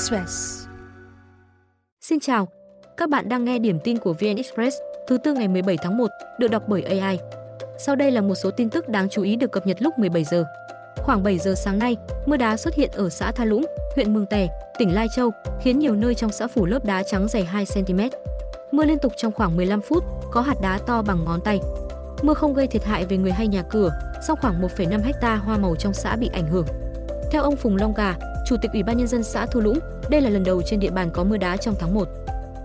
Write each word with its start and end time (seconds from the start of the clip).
Express. 0.00 0.66
Xin 2.00 2.20
chào, 2.20 2.48
các 2.96 3.08
bạn 3.08 3.28
đang 3.28 3.44
nghe 3.44 3.58
điểm 3.58 3.78
tin 3.84 3.98
của 3.98 4.12
VN 4.12 4.36
Express 4.36 4.76
thứ 5.08 5.18
tư 5.18 5.34
ngày 5.34 5.48
17 5.48 5.76
tháng 5.76 5.98
1 5.98 6.06
được 6.38 6.48
đọc 6.50 6.62
bởi 6.68 6.82
AI. 6.82 7.18
Sau 7.78 7.96
đây 7.96 8.10
là 8.10 8.20
một 8.20 8.34
số 8.34 8.50
tin 8.50 8.70
tức 8.70 8.88
đáng 8.88 9.08
chú 9.08 9.22
ý 9.22 9.36
được 9.36 9.52
cập 9.52 9.66
nhật 9.66 9.82
lúc 9.82 9.98
17 9.98 10.24
giờ. 10.24 10.44
Khoảng 10.96 11.22
7 11.22 11.38
giờ 11.38 11.54
sáng 11.54 11.78
nay, 11.78 11.96
mưa 12.26 12.36
đá 12.36 12.56
xuất 12.56 12.74
hiện 12.74 12.90
ở 12.92 13.08
xã 13.08 13.32
Tha 13.32 13.44
Lũng, 13.44 13.66
huyện 13.94 14.14
Mường 14.14 14.26
Tè, 14.26 14.48
tỉnh 14.78 14.94
Lai 14.94 15.06
Châu, 15.16 15.30
khiến 15.62 15.78
nhiều 15.78 15.94
nơi 15.94 16.14
trong 16.14 16.32
xã 16.32 16.46
phủ 16.46 16.66
lớp 16.66 16.84
đá 16.84 17.02
trắng 17.02 17.28
dày 17.28 17.44
2 17.44 17.64
cm. 17.74 18.00
Mưa 18.72 18.84
liên 18.84 18.98
tục 18.98 19.12
trong 19.16 19.32
khoảng 19.32 19.56
15 19.56 19.80
phút, 19.80 20.04
có 20.30 20.40
hạt 20.40 20.56
đá 20.62 20.78
to 20.86 21.02
bằng 21.02 21.24
ngón 21.24 21.40
tay. 21.44 21.60
Mưa 22.22 22.34
không 22.34 22.54
gây 22.54 22.66
thiệt 22.66 22.84
hại 22.84 23.06
về 23.06 23.16
người 23.16 23.32
hay 23.32 23.48
nhà 23.48 23.62
cửa, 23.62 23.90
song 24.26 24.38
khoảng 24.40 24.62
1,5 24.62 25.02
hecta 25.02 25.36
hoa 25.36 25.58
màu 25.58 25.76
trong 25.76 25.94
xã 25.94 26.16
bị 26.16 26.30
ảnh 26.32 26.46
hưởng. 26.46 26.66
Theo 27.30 27.42
ông 27.42 27.56
Phùng 27.56 27.76
Long 27.76 27.94
Gà, 27.94 28.14
Chủ 28.50 28.56
tịch 28.56 28.72
Ủy 28.72 28.82
ban 28.82 28.96
nhân 28.96 29.06
dân 29.06 29.22
xã 29.22 29.46
Thu 29.46 29.60
Lũng, 29.60 29.78
đây 30.08 30.20
là 30.20 30.30
lần 30.30 30.44
đầu 30.44 30.62
trên 30.62 30.80
địa 30.80 30.90
bàn 30.90 31.10
có 31.12 31.24
mưa 31.24 31.36
đá 31.36 31.56
trong 31.56 31.74
tháng 31.78 31.94
1. 31.94 32.08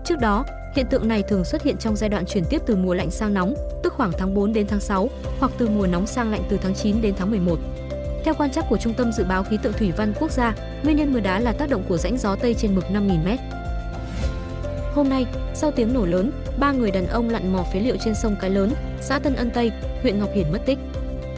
Trước 0.04 0.18
đó, 0.20 0.44
hiện 0.74 0.86
tượng 0.90 1.08
này 1.08 1.22
thường 1.22 1.44
xuất 1.44 1.62
hiện 1.62 1.76
trong 1.76 1.96
giai 1.96 2.10
đoạn 2.10 2.26
chuyển 2.26 2.44
tiếp 2.50 2.62
từ 2.66 2.76
mùa 2.76 2.94
lạnh 2.94 3.10
sang 3.10 3.34
nóng, 3.34 3.54
tức 3.82 3.92
khoảng 3.92 4.12
tháng 4.18 4.34
4 4.34 4.52
đến 4.52 4.66
tháng 4.66 4.80
6, 4.80 5.08
hoặc 5.38 5.52
từ 5.58 5.68
mùa 5.68 5.86
nóng 5.86 6.06
sang 6.06 6.30
lạnh 6.30 6.42
từ 6.48 6.58
tháng 6.62 6.74
9 6.74 7.02
đến 7.02 7.14
tháng 7.18 7.30
11. 7.30 7.58
Theo 8.24 8.34
quan 8.38 8.50
trắc 8.50 8.64
của 8.68 8.76
Trung 8.76 8.94
tâm 8.94 9.12
Dự 9.12 9.24
báo 9.24 9.44
Khí 9.44 9.58
tượng 9.62 9.72
Thủy 9.72 9.92
văn 9.96 10.12
Quốc 10.20 10.30
gia, 10.30 10.54
nguyên 10.82 10.96
nhân 10.96 11.12
mưa 11.12 11.20
đá 11.20 11.40
là 11.40 11.52
tác 11.52 11.70
động 11.70 11.84
của 11.88 11.96
rãnh 11.96 12.18
gió 12.18 12.36
Tây 12.36 12.54
trên 12.54 12.74
mực 12.74 12.84
5.000m. 12.84 13.36
Hôm 14.94 15.08
nay, 15.08 15.26
sau 15.54 15.70
tiếng 15.70 15.94
nổ 15.94 16.06
lớn, 16.06 16.30
ba 16.58 16.72
người 16.72 16.90
đàn 16.90 17.06
ông 17.06 17.30
lặn 17.30 17.52
mò 17.52 17.64
phế 17.72 17.80
liệu 17.80 17.96
trên 18.04 18.14
sông 18.14 18.36
Cái 18.40 18.50
Lớn, 18.50 18.72
xã 19.00 19.18
Tân 19.18 19.34
Ân 19.34 19.50
Tây, 19.50 19.72
huyện 20.02 20.18
Ngọc 20.18 20.30
Hiển 20.34 20.52
mất 20.52 20.60
tích. 20.66 20.78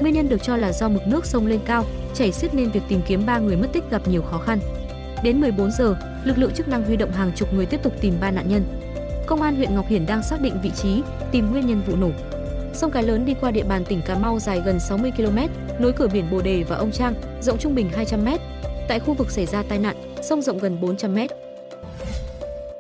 Nguyên 0.01 0.15
nhân 0.15 0.29
được 0.29 0.43
cho 0.43 0.57
là 0.57 0.73
do 0.73 0.89
mực 0.89 1.07
nước 1.07 1.27
sông 1.27 1.47
lên 1.47 1.61
cao, 1.65 1.85
chảy 2.15 2.33
xiết 2.33 2.55
nên 2.55 2.71
việc 2.71 2.83
tìm 2.89 3.01
kiếm 3.07 3.27
ba 3.27 3.39
người 3.39 3.57
mất 3.57 3.69
tích 3.73 3.85
gặp 3.91 4.09
nhiều 4.09 4.23
khó 4.23 4.39
khăn. 4.39 4.59
Đến 5.23 5.41
14 5.41 5.71
giờ, 5.71 5.97
lực 6.25 6.39
lượng 6.39 6.53
chức 6.55 6.69
năng 6.69 6.85
huy 6.85 6.97
động 6.97 7.11
hàng 7.11 7.33
chục 7.37 7.55
người 7.55 7.67
tiếp 7.67 7.83
tục 7.83 7.93
tìm 8.01 8.15
ba 8.21 8.31
nạn 8.31 8.49
nhân. 8.49 8.63
Công 9.27 9.43
an 9.43 9.57
huyện 9.57 9.75
Ngọc 9.75 9.89
Hiển 9.89 10.07
đang 10.07 10.23
xác 10.23 10.41
định 10.41 10.55
vị 10.63 10.71
trí, 10.71 11.03
tìm 11.33 11.51
nguyên 11.51 11.67
nhân 11.67 11.83
vụ 11.87 11.97
nổ. 11.97 12.11
Sông 12.75 12.91
Cái 12.91 13.03
Lớn 13.03 13.27
đi 13.27 13.35
qua 13.41 13.51
địa 13.51 13.65
bàn 13.65 13.85
tỉnh 13.85 14.03
Cà 14.03 14.19
Mau 14.19 14.39
dài 14.39 14.63
gần 14.65 14.81
60 14.81 15.13
km, 15.17 15.39
nối 15.79 15.93
cửa 15.93 16.09
biển 16.13 16.31
Bồ 16.31 16.43
Đề 16.43 16.63
và 16.63 16.77
Ông 16.77 16.93
Trang, 16.93 17.15
rộng 17.41 17.59
trung 17.59 17.75
bình 17.75 17.89
200 17.95 18.25
m. 18.25 18.29
Tại 18.89 19.01
khu 19.01 19.15
vực 19.15 19.31
xảy 19.31 19.47
ra 19.47 19.63
tai 19.63 19.79
nạn, 19.79 19.97
sông 20.23 20.43
rộng 20.43 20.59
gần 20.59 20.81
400 20.81 21.15
m. 21.15 21.19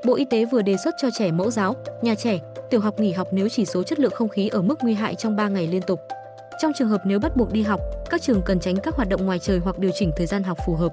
Bộ 0.04 0.14
Y 0.14 0.24
tế 0.24 0.44
vừa 0.44 0.62
đề 0.62 0.76
xuất 0.84 0.94
cho 1.02 1.08
trẻ 1.18 1.30
mẫu 1.30 1.50
giáo, 1.50 1.76
nhà 2.02 2.14
trẻ, 2.14 2.38
tiểu 2.70 2.80
học 2.80 3.00
nghỉ 3.00 3.12
học 3.12 3.28
nếu 3.30 3.48
chỉ 3.48 3.64
số 3.64 3.82
chất 3.82 4.00
lượng 4.00 4.12
không 4.14 4.28
khí 4.28 4.48
ở 4.48 4.62
mức 4.62 4.78
nguy 4.82 4.94
hại 4.94 5.14
trong 5.14 5.36
3 5.36 5.48
ngày 5.48 5.66
liên 5.66 5.82
tục. 5.82 6.00
Trong 6.58 6.72
trường 6.72 6.88
hợp 6.88 7.00
nếu 7.04 7.18
bắt 7.18 7.36
buộc 7.36 7.52
đi 7.52 7.62
học, 7.62 7.80
các 8.10 8.22
trường 8.22 8.42
cần 8.42 8.60
tránh 8.60 8.76
các 8.76 8.94
hoạt 8.94 9.08
động 9.08 9.26
ngoài 9.26 9.38
trời 9.38 9.58
hoặc 9.58 9.78
điều 9.78 9.90
chỉnh 9.94 10.10
thời 10.16 10.26
gian 10.26 10.42
học 10.42 10.58
phù 10.66 10.74
hợp. 10.74 10.92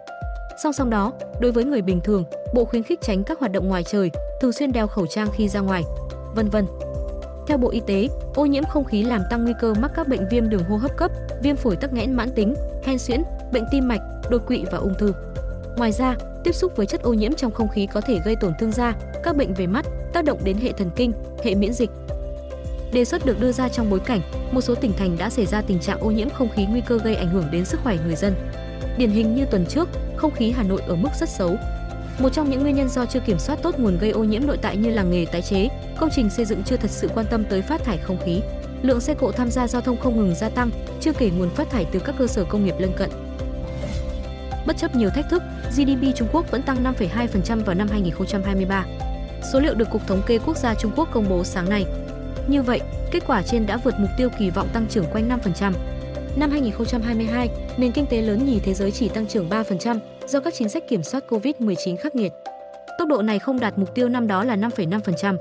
Song 0.64 0.74
song 0.74 0.90
đó, 0.90 1.14
đối 1.40 1.52
với 1.52 1.64
người 1.64 1.82
bình 1.82 2.02
thường, 2.04 2.24
Bộ 2.54 2.66
khuyến 2.66 2.84
khích 2.84 3.02
tránh 3.02 3.24
các 3.24 3.40
hoạt 3.40 3.52
động 3.52 3.68
ngoài 3.68 3.84
trời, 3.84 4.12
thường 4.42 4.52
xuyên 4.52 4.72
đeo 4.72 4.88
khẩu 4.88 5.08
trang 5.08 5.28
khi 5.34 5.48
ra 5.48 5.60
ngoài, 5.60 5.84
vân 6.36 6.50
vân. 6.50 6.66
Theo 7.48 7.58
Bộ 7.58 7.70
Y 7.70 7.80
tế, 7.80 8.08
ô 8.36 8.46
nhiễm 8.46 8.64
không 8.64 8.84
khí 8.84 9.04
làm 9.04 9.22
tăng 9.30 9.44
nguy 9.44 9.54
cơ 9.62 9.74
mắc 9.74 9.92
các 9.96 10.08
bệnh 10.08 10.28
viêm 10.30 10.50
đường 10.50 10.64
hô 10.64 10.78
hấp 10.78 10.98
cấp, 10.98 11.12
viêm 11.44 11.56
phổi 11.56 11.76
tắc 11.76 11.94
nghẽn 11.94 12.14
mãn 12.14 12.30
tính, 12.36 12.56
hen 12.84 12.98
suyễn, 12.98 13.24
bệnh 13.54 13.64
tim 13.72 13.88
mạch, 13.88 14.02
đột 14.30 14.42
quỵ 14.48 14.66
và 14.72 14.78
ung 14.78 14.94
thư. 15.00 15.14
Ngoài 15.78 15.92
ra, 15.92 16.16
tiếp 16.44 16.52
xúc 16.52 16.72
với 16.76 16.86
chất 16.86 17.02
ô 17.02 17.14
nhiễm 17.14 17.34
trong 17.34 17.52
không 17.52 17.70
khí 17.70 17.88
có 17.94 18.02
thể 18.02 18.20
gây 18.26 18.36
tổn 18.36 18.54
thương 18.60 18.72
da, 18.72 18.94
các 19.24 19.36
bệnh 19.36 19.54
về 19.54 19.68
mắt, 19.68 19.86
tác 20.14 20.26
động 20.26 20.40
đến 20.44 20.58
hệ 20.58 20.72
thần 20.72 20.90
kinh, 20.96 21.12
hệ 21.44 21.56
miễn 21.56 21.74
dịch. 21.74 21.90
Đề 22.96 23.06
xuất 23.06 23.26
được 23.26 23.40
đưa 23.40 23.52
ra 23.52 23.70
trong 23.70 23.90
bối 23.90 24.00
cảnh 24.00 24.22
một 24.52 24.62
số 24.62 24.76
tỉnh 24.76 24.94
thành 24.98 25.18
đã 25.18 25.30
xảy 25.30 25.46
ra 25.46 25.62
tình 25.62 25.80
trạng 25.80 26.00
ô 26.00 26.12
nhiễm 26.12 26.30
không 26.30 26.50
khí 26.50 26.66
nguy 26.66 26.82
cơ 26.82 26.98
gây 26.98 27.16
ảnh 27.16 27.30
hưởng 27.30 27.46
đến 27.52 27.66
sức 27.66 27.80
khỏe 27.84 27.98
người 28.06 28.16
dân. 28.16 28.36
Điển 28.98 29.10
hình 29.10 29.36
như 29.36 29.46
tuần 29.46 29.66
trước, 29.66 29.90
không 30.16 30.32
khí 30.32 30.52
Hà 30.52 30.64
Nội 30.64 30.82
ở 30.88 30.96
mức 30.96 31.10
rất 31.20 31.30
xấu. 31.30 31.58
Một 32.20 32.30
trong 32.30 32.50
những 32.50 32.62
nguyên 32.62 32.76
nhân 32.76 32.90
do 32.90 33.06
chưa 33.06 33.20
kiểm 33.20 33.40
soát 33.40 33.60
tốt 33.62 33.80
nguồn 33.80 33.98
gây 33.98 34.10
ô 34.10 34.24
nhiễm 34.24 34.48
nội 34.48 34.58
tại 34.62 34.78
như 34.78 34.90
làng 34.90 35.12
nghề 35.12 35.26
tái 35.26 35.42
chế, 35.42 35.68
công 35.98 36.10
trình 36.16 36.30
xây 36.30 36.46
dựng 36.46 36.64
chưa 36.64 36.78
thật 36.78 36.92
sự 36.92 37.10
quan 37.16 37.26
tâm 37.30 37.44
tới 37.50 37.62
phát 37.62 37.84
thải 37.84 37.98
không 37.98 38.18
khí. 38.26 38.42
Lượng 38.82 39.02
xe 39.02 39.14
cộ 39.14 39.32
tham 39.32 39.52
gia 39.52 39.68
giao 39.68 39.82
thông 39.82 39.98
không 39.98 40.18
ngừng 40.18 40.36
gia 40.36 40.50
tăng, 40.50 40.70
chưa 41.02 41.14
kể 41.14 41.30
nguồn 41.30 41.50
phát 41.50 41.70
thải 41.70 41.86
từ 41.92 42.00
các 42.00 42.16
cơ 42.18 42.28
sở 42.28 42.44
công 42.44 42.66
nghiệp 42.66 42.76
lân 42.80 42.92
cận. 42.98 43.10
Bất 44.68 44.78
chấp 44.78 44.96
nhiều 44.96 45.10
thách 45.10 45.30
thức, 45.30 45.44
GDP 45.72 46.16
Trung 46.16 46.28
Quốc 46.32 46.52
vẫn 46.52 46.62
tăng 46.62 46.84
5,2% 46.84 47.64
vào 47.64 47.76
năm 47.76 47.88
2023. 47.88 48.86
Số 49.54 49.60
liệu 49.60 49.74
được 49.74 49.90
Cục 49.92 50.08
Thống 50.08 50.22
kê 50.28 50.40
Quốc 50.46 50.58
gia 50.58 50.76
Trung 50.76 50.92
Quốc 50.96 51.10
công 51.12 51.30
bố 51.30 51.44
sáng 51.44 51.70
nay. 51.70 51.86
Như 52.48 52.62
vậy, 52.62 52.82
kết 53.12 53.24
quả 53.28 53.42
trên 53.42 53.66
đã 53.66 53.78
vượt 53.78 53.94
mục 53.98 54.10
tiêu 54.18 54.30
kỳ 54.40 54.50
vọng 54.50 54.68
tăng 54.74 54.86
trưởng 54.90 55.06
quanh 55.12 55.30
5%. 55.30 55.74
Năm 56.36 56.52
2022, 56.52 57.50
nền 57.78 57.92
kinh 57.92 58.06
tế 58.06 58.22
lớn 58.22 58.46
nhì 58.46 58.60
thế 58.60 58.74
giới 58.74 58.92
chỉ 58.92 59.10
tăng 59.10 59.28
trưởng 59.28 59.50
3% 59.50 60.00
do 60.28 60.40
các 60.40 60.54
chính 60.54 60.70
sách 60.70 60.88
kiểm 60.88 61.04
soát 61.04 61.24
COVID-19 61.30 61.98
khắc 61.98 62.16
nghiệt. 62.16 62.32
Tốc 62.98 63.08
độ 63.08 63.22
này 63.22 63.40
không 63.40 63.60
đạt 63.60 63.78
mục 63.78 63.96
tiêu 63.96 64.10
năm 64.10 64.28
đó 64.28 64.44
là 64.44 64.56
5,5%. 64.56 65.38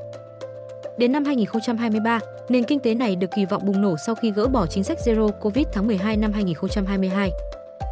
Đến 0.99 1.13
năm 1.13 1.25
2023, 1.25 2.21
nền 2.49 2.65
kinh 2.65 2.81
tế 2.81 2.95
này 2.95 3.17
được 3.17 3.31
kỳ 3.37 3.45
vọng 3.45 3.63
bùng 3.67 3.81
nổ 3.81 3.97
sau 4.07 4.15
khi 4.15 4.33
gỡ 4.33 4.47
bỏ 4.47 4.67
chính 4.67 4.85
sách 4.85 4.99
Zero 5.05 5.29
Covid 5.29 5.67
tháng 5.73 5.87
12 5.87 6.17
năm 6.17 6.33
2022. 6.33 7.31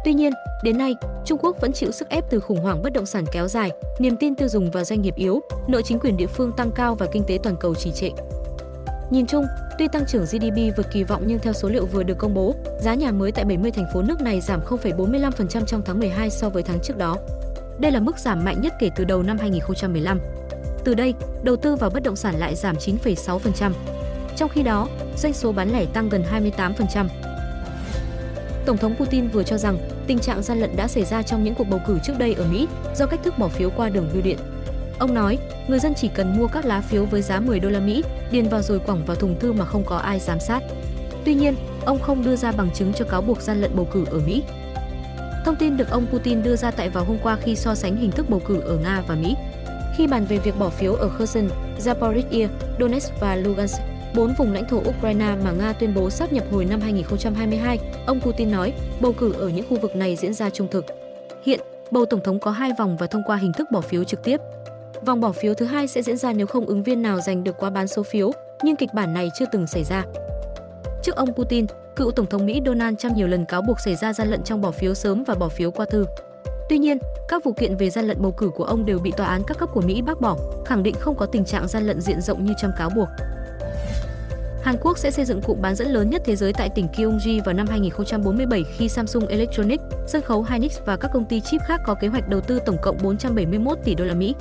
Tuy 0.05 0.13
nhiên, 0.13 0.33
đến 0.63 0.77
nay, 0.77 0.95
Trung 1.25 1.37
Quốc 1.41 1.61
vẫn 1.61 1.71
chịu 1.73 1.91
sức 1.91 2.09
ép 2.09 2.29
từ 2.29 2.39
khủng 2.39 2.59
hoảng 2.59 2.83
bất 2.83 2.93
động 2.93 3.05
sản 3.05 3.25
kéo 3.31 3.47
dài, 3.47 3.71
niềm 3.99 4.17
tin 4.17 4.35
tiêu 4.35 4.47
dùng 4.47 4.71
và 4.71 4.83
doanh 4.83 5.01
nghiệp 5.01 5.15
yếu, 5.15 5.41
nợ 5.67 5.81
chính 5.81 5.99
quyền 5.99 6.17
địa 6.17 6.27
phương 6.27 6.51
tăng 6.57 6.71
cao 6.71 6.95
và 6.95 7.05
kinh 7.11 7.23
tế 7.27 7.39
toàn 7.43 7.55
cầu 7.59 7.75
trì 7.75 7.91
trệ. 7.91 8.09
Nhìn 9.13 9.25
chung, 9.25 9.45
tuy 9.77 9.87
tăng 9.87 10.05
trưởng 10.05 10.25
GDP 10.25 10.77
vượt 10.77 10.91
kỳ 10.91 11.03
vọng 11.03 11.23
nhưng 11.25 11.39
theo 11.39 11.53
số 11.53 11.69
liệu 11.69 11.85
vừa 11.85 12.03
được 12.03 12.17
công 12.17 12.33
bố, 12.33 12.55
giá 12.79 12.93
nhà 12.93 13.11
mới 13.11 13.31
tại 13.31 13.45
70 13.45 13.71
thành 13.71 13.85
phố 13.93 14.01
nước 14.01 14.21
này 14.21 14.41
giảm 14.41 14.61
0,45% 14.61 15.65
trong 15.65 15.81
tháng 15.85 15.99
12 15.99 16.29
so 16.29 16.49
với 16.49 16.63
tháng 16.63 16.79
trước 16.83 16.97
đó. 16.97 17.17
Đây 17.79 17.91
là 17.91 17.99
mức 17.99 18.19
giảm 18.19 18.43
mạnh 18.43 18.61
nhất 18.61 18.73
kể 18.79 18.89
từ 18.95 19.03
đầu 19.03 19.23
năm 19.23 19.37
2015. 19.37 20.19
Từ 20.83 20.93
đây, 20.93 21.13
đầu 21.43 21.55
tư 21.55 21.75
vào 21.75 21.89
bất 21.89 22.03
động 22.03 22.15
sản 22.15 22.35
lại 22.35 22.55
giảm 22.55 22.75
9,6%. 22.75 23.71
Trong 24.35 24.49
khi 24.49 24.63
đó, 24.63 24.87
doanh 25.17 25.33
số 25.33 25.51
bán 25.51 25.71
lẻ 25.71 25.85
tăng 25.85 26.09
gần 26.09 26.23
28%. 26.31 27.07
Tổng 28.65 28.77
thống 28.77 28.95
Putin 28.95 29.27
vừa 29.27 29.43
cho 29.43 29.57
rằng 29.57 29.77
tình 30.07 30.19
trạng 30.19 30.43
gian 30.43 30.59
lận 30.59 30.75
đã 30.75 30.87
xảy 30.87 31.05
ra 31.05 31.23
trong 31.23 31.43
những 31.43 31.55
cuộc 31.55 31.67
bầu 31.69 31.79
cử 31.87 31.99
trước 32.03 32.13
đây 32.17 32.33
ở 32.33 32.45
Mỹ 32.51 32.67
do 32.95 33.05
cách 33.05 33.19
thức 33.23 33.37
bỏ 33.37 33.47
phiếu 33.47 33.69
qua 33.69 33.89
đường 33.89 34.09
bưu 34.13 34.21
điện. 34.21 34.37
Ông 34.99 35.13
nói, 35.13 35.37
người 35.67 35.79
dân 35.79 35.93
chỉ 35.93 36.07
cần 36.07 36.37
mua 36.37 36.47
các 36.47 36.65
lá 36.65 36.81
phiếu 36.81 37.05
với 37.05 37.21
giá 37.21 37.39
10 37.39 37.59
đô 37.59 37.69
la 37.69 37.79
Mỹ, 37.79 38.03
điền 38.31 38.49
vào 38.49 38.61
rồi 38.61 38.79
quẳng 38.79 39.05
vào 39.05 39.15
thùng 39.15 39.39
thư 39.39 39.53
mà 39.53 39.65
không 39.65 39.83
có 39.85 39.97
ai 39.97 40.19
giám 40.19 40.39
sát. 40.39 40.63
Tuy 41.25 41.33
nhiên, 41.33 41.55
ông 41.85 41.99
không 41.99 42.23
đưa 42.23 42.35
ra 42.35 42.51
bằng 42.51 42.69
chứng 42.73 42.93
cho 42.93 43.05
cáo 43.05 43.21
buộc 43.21 43.41
gian 43.41 43.61
lận 43.61 43.71
bầu 43.75 43.87
cử 43.91 44.05
ở 44.11 44.19
Mỹ. 44.27 44.43
Thông 45.45 45.55
tin 45.55 45.77
được 45.77 45.89
ông 45.89 46.05
Putin 46.11 46.43
đưa 46.43 46.55
ra 46.55 46.71
tại 46.71 46.89
vào 46.89 47.03
hôm 47.03 47.17
qua 47.23 47.37
khi 47.41 47.55
so 47.55 47.75
sánh 47.75 47.95
hình 47.95 48.11
thức 48.11 48.29
bầu 48.29 48.41
cử 48.45 48.59
ở 48.59 48.77
Nga 48.77 49.03
và 49.07 49.15
Mỹ. 49.15 49.35
Khi 49.97 50.07
bàn 50.07 50.25
về 50.25 50.37
việc 50.37 50.59
bỏ 50.59 50.69
phiếu 50.69 50.93
ở 50.93 51.09
Kherson, 51.17 51.47
Zaporizhia, 51.79 52.47
Donetsk 52.79 53.13
và 53.19 53.35
Lugansk, 53.35 53.81
bốn 54.15 54.33
vùng 54.37 54.53
lãnh 54.53 54.67
thổ 54.67 54.77
Ukraine 54.77 55.35
mà 55.43 55.51
Nga 55.51 55.73
tuyên 55.73 55.93
bố 55.93 56.09
sáp 56.09 56.33
nhập 56.33 56.43
hồi 56.51 56.65
năm 56.65 56.81
2022, 56.81 57.79
ông 58.05 58.21
Putin 58.21 58.51
nói 58.51 58.73
bầu 58.99 59.13
cử 59.13 59.33
ở 59.33 59.49
những 59.49 59.65
khu 59.69 59.79
vực 59.79 59.95
này 59.95 60.15
diễn 60.15 60.33
ra 60.33 60.49
trung 60.49 60.67
thực. 60.71 60.85
Hiện, 61.45 61.59
bầu 61.91 62.05
tổng 62.05 62.21
thống 62.23 62.39
có 62.39 62.51
hai 62.51 62.71
vòng 62.77 62.97
và 62.97 63.07
thông 63.07 63.23
qua 63.25 63.37
hình 63.37 63.53
thức 63.53 63.71
bỏ 63.71 63.81
phiếu 63.81 64.03
trực 64.03 64.23
tiếp. 64.23 64.37
Vòng 65.05 65.19
bỏ 65.19 65.31
phiếu 65.31 65.53
thứ 65.53 65.65
hai 65.65 65.87
sẽ 65.87 66.01
diễn 66.01 66.17
ra 66.17 66.33
nếu 66.33 66.47
không 66.47 66.65
ứng 66.65 66.83
viên 66.83 67.01
nào 67.01 67.19
giành 67.19 67.43
được 67.43 67.57
quá 67.57 67.69
bán 67.69 67.87
số 67.87 68.03
phiếu, 68.03 68.31
nhưng 68.63 68.75
kịch 68.75 68.89
bản 68.93 69.13
này 69.13 69.29
chưa 69.39 69.45
từng 69.51 69.67
xảy 69.67 69.83
ra. 69.83 70.03
Trước 71.03 71.15
ông 71.15 71.33
Putin, 71.33 71.65
cựu 71.95 72.11
tổng 72.11 72.25
thống 72.25 72.45
Mỹ 72.45 72.61
Donald 72.65 72.97
Trump 72.97 73.15
nhiều 73.15 73.27
lần 73.27 73.45
cáo 73.45 73.61
buộc 73.61 73.79
xảy 73.79 73.95
ra 73.95 74.13
gian 74.13 74.27
lận 74.27 74.43
trong 74.43 74.61
bỏ 74.61 74.71
phiếu 74.71 74.93
sớm 74.93 75.23
và 75.23 75.35
bỏ 75.35 75.49
phiếu 75.49 75.71
qua 75.71 75.85
thư. 75.85 76.05
Tuy 76.69 76.77
nhiên, 76.77 76.97
các 77.27 77.43
vụ 77.43 77.53
kiện 77.53 77.77
về 77.77 77.89
gian 77.89 78.05
lận 78.05 78.21
bầu 78.21 78.31
cử 78.31 78.49
của 78.49 78.63
ông 78.63 78.85
đều 78.85 78.99
bị 78.99 79.11
tòa 79.17 79.27
án 79.27 79.41
các 79.47 79.57
cấp 79.57 79.69
của 79.73 79.81
Mỹ 79.81 80.01
bác 80.01 80.21
bỏ, 80.21 80.37
khẳng 80.65 80.83
định 80.83 80.95
không 80.99 81.15
có 81.15 81.25
tình 81.25 81.45
trạng 81.45 81.67
gian 81.67 81.87
lận 81.87 82.01
diện 82.01 82.21
rộng 82.21 82.45
như 82.45 82.53
Trump 82.57 82.73
cáo 82.77 82.89
buộc. 82.89 83.07
Hàn 84.61 84.75
Quốc 84.81 84.97
sẽ 84.97 85.11
xây 85.11 85.25
dựng 85.25 85.41
cụm 85.41 85.61
bán 85.61 85.75
dẫn 85.75 85.87
lớn 85.87 86.09
nhất 86.09 86.21
thế 86.25 86.35
giới 86.35 86.53
tại 86.53 86.69
tỉnh 86.69 86.87
Gyeonggi 86.97 87.45
vào 87.45 87.53
năm 87.53 87.67
2047 87.67 88.63
khi 88.77 88.89
Samsung 88.89 89.27
Electronics, 89.27 89.83
sân 90.07 90.21
khấu 90.21 90.45
Hynix 90.49 90.79
và 90.85 90.97
các 90.97 91.11
công 91.13 91.25
ty 91.25 91.41
chip 91.41 91.61
khác 91.67 91.81
có 91.85 91.93
kế 91.93 92.07
hoạch 92.07 92.29
đầu 92.29 92.41
tư 92.41 92.59
tổng 92.65 92.77
cộng 92.81 92.97
471 93.03 93.77
tỷ 93.83 93.95
đô 93.95 94.05
la 94.05 94.13
Mỹ. 94.13 94.35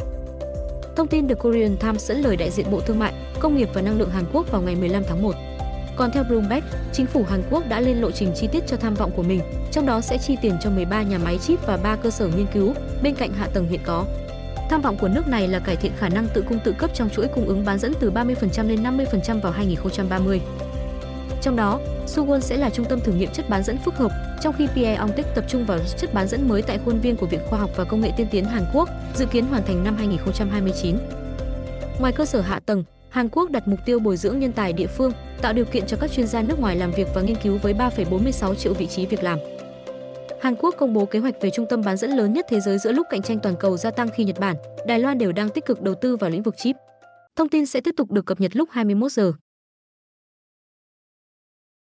Thông 0.96 1.08
tin 1.08 1.26
được 1.26 1.38
Korean 1.38 1.76
Times 1.76 2.08
dẫn 2.08 2.20
lời 2.20 2.36
đại 2.36 2.50
diện 2.50 2.70
Bộ 2.70 2.80
Thương 2.80 2.98
mại, 2.98 3.12
Công 3.40 3.56
nghiệp 3.56 3.68
và 3.74 3.82
Năng 3.82 3.98
lượng 3.98 4.10
Hàn 4.10 4.24
Quốc 4.32 4.50
vào 4.50 4.62
ngày 4.62 4.76
15 4.76 5.02
tháng 5.08 5.22
1. 5.22 5.34
Còn 5.96 6.10
theo 6.12 6.24
Bloomberg, 6.24 6.64
chính 6.92 7.06
phủ 7.06 7.24
Hàn 7.28 7.42
Quốc 7.50 7.68
đã 7.68 7.80
lên 7.80 8.00
lộ 8.00 8.10
trình 8.10 8.32
chi 8.34 8.48
tiết 8.52 8.66
cho 8.66 8.76
tham 8.76 8.94
vọng 8.94 9.10
của 9.16 9.22
mình, 9.22 9.40
trong 9.72 9.86
đó 9.86 10.00
sẽ 10.00 10.18
chi 10.18 10.36
tiền 10.42 10.56
cho 10.60 10.70
13 10.70 11.02
nhà 11.02 11.18
máy 11.18 11.38
chip 11.38 11.66
và 11.66 11.76
3 11.76 11.96
cơ 11.96 12.10
sở 12.10 12.26
nghiên 12.26 12.46
cứu 12.54 12.74
bên 13.02 13.14
cạnh 13.14 13.32
hạ 13.32 13.48
tầng 13.54 13.68
hiện 13.68 13.80
có. 13.84 14.04
Tham 14.70 14.82
vọng 14.82 14.96
của 15.00 15.08
nước 15.08 15.28
này 15.28 15.48
là 15.48 15.58
cải 15.58 15.76
thiện 15.76 15.92
khả 15.98 16.08
năng 16.08 16.28
tự 16.34 16.44
cung 16.48 16.58
tự 16.64 16.72
cấp 16.78 16.90
trong 16.94 17.10
chuỗi 17.10 17.28
cung 17.28 17.46
ứng 17.46 17.64
bán 17.64 17.78
dẫn 17.78 17.92
từ 18.00 18.10
30% 18.10 18.68
lên 18.68 18.82
50% 18.82 19.40
vào 19.40 19.52
2030. 19.52 20.40
Trong 21.42 21.56
đó, 21.56 21.80
Suwon 22.06 22.40
sẽ 22.40 22.56
là 22.56 22.70
trung 22.70 22.86
tâm 22.88 23.00
thử 23.00 23.12
nghiệm 23.12 23.30
chất 23.32 23.48
bán 23.48 23.62
dẫn 23.62 23.78
phức 23.84 23.94
hợp, 23.94 24.12
trong 24.40 24.54
khi 24.58 24.66
PE 24.74 24.94
Ongtech 24.94 25.34
tập 25.34 25.44
trung 25.48 25.66
vào 25.66 25.78
chất 25.98 26.14
bán 26.14 26.28
dẫn 26.28 26.48
mới 26.48 26.62
tại 26.62 26.78
khuôn 26.84 27.00
viên 27.00 27.16
của 27.16 27.26
Viện 27.26 27.40
Khoa 27.48 27.58
học 27.58 27.70
và 27.76 27.84
Công 27.84 28.00
nghệ 28.00 28.10
tiên 28.16 28.26
tiến 28.30 28.44
Hàn 28.44 28.64
Quốc, 28.74 28.88
dự 29.14 29.26
kiến 29.26 29.46
hoàn 29.46 29.64
thành 29.66 29.84
năm 29.84 29.96
2029. 29.96 30.96
Ngoài 32.00 32.12
cơ 32.12 32.24
sở 32.24 32.40
hạ 32.40 32.60
tầng, 32.66 32.84
Hàn 33.08 33.28
Quốc 33.28 33.50
đặt 33.50 33.68
mục 33.68 33.78
tiêu 33.86 33.98
bồi 33.98 34.16
dưỡng 34.16 34.38
nhân 34.38 34.52
tài 34.52 34.72
địa 34.72 34.86
phương, 34.86 35.12
tạo 35.42 35.52
điều 35.52 35.64
kiện 35.64 35.86
cho 35.86 35.96
các 36.00 36.12
chuyên 36.12 36.26
gia 36.26 36.42
nước 36.42 36.60
ngoài 36.60 36.76
làm 36.76 36.92
việc 36.92 37.08
và 37.14 37.22
nghiên 37.22 37.36
cứu 37.42 37.58
với 37.62 37.74
3,46 37.74 38.54
triệu 38.54 38.74
vị 38.74 38.86
trí 38.86 39.06
việc 39.06 39.22
làm. 39.22 39.38
Hàn 40.40 40.54
Quốc 40.56 40.74
công 40.78 40.94
bố 40.94 41.04
kế 41.04 41.18
hoạch 41.18 41.34
về 41.40 41.50
trung 41.50 41.66
tâm 41.68 41.82
bán 41.84 41.96
dẫn 41.96 42.10
lớn 42.10 42.32
nhất 42.32 42.46
thế 42.48 42.60
giới 42.60 42.78
giữa 42.78 42.92
lúc 42.92 43.06
cạnh 43.10 43.22
tranh 43.22 43.38
toàn 43.42 43.54
cầu 43.60 43.76
gia 43.76 43.90
tăng 43.90 44.08
khi 44.16 44.24
Nhật 44.24 44.40
Bản, 44.40 44.56
Đài 44.86 44.98
Loan 44.98 45.18
đều 45.18 45.32
đang 45.32 45.48
tích 45.48 45.66
cực 45.66 45.82
đầu 45.82 45.94
tư 45.94 46.16
vào 46.16 46.30
lĩnh 46.30 46.42
vực 46.42 46.54
chip. 46.56 46.76
Thông 47.36 47.48
tin 47.48 47.66
sẽ 47.66 47.80
tiếp 47.80 47.94
tục 47.96 48.10
được 48.10 48.26
cập 48.26 48.40
nhật 48.40 48.56
lúc 48.56 48.68
21 48.72 49.12
giờ. 49.12 49.32